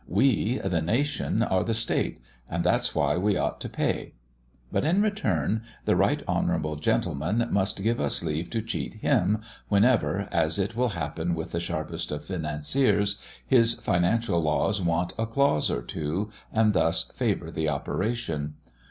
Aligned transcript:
We, 0.07 0.57
the 0.57 0.81
nation, 0.81 1.43
are 1.43 1.63
the 1.63 1.75
state, 1.75 2.23
and 2.49 2.63
that's 2.63 2.95
why 2.95 3.17
we 3.17 3.37
ought 3.37 3.61
to 3.61 3.69
pay. 3.69 4.15
But 4.71 4.83
in 4.83 4.99
return, 4.99 5.61
the 5.85 5.95
right 5.95 6.23
honourable 6.27 6.75
gentleman 6.77 7.47
must 7.51 7.83
give 7.83 7.99
us 8.01 8.23
leave 8.23 8.49
to 8.49 8.63
cheat 8.63 8.95
him 8.95 9.43
whenever, 9.69 10.27
as 10.31 10.57
it 10.57 10.75
will 10.75 10.89
happen 10.89 11.35
with 11.35 11.51
the 11.51 11.59
sharpest 11.59 12.11
of 12.11 12.25
financiers, 12.25 13.19
his 13.45 13.75
financial 13.75 14.41
laws 14.41 14.81
want 14.81 15.13
a 15.19 15.27
clause 15.27 15.69
or 15.69 15.83
two, 15.83 16.31
and 16.51 16.73
thus 16.73 17.03
favour 17.11 17.51
the 17.51 17.69
operation. 17.69 18.55